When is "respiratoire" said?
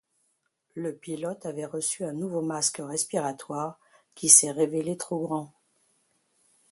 2.83-3.77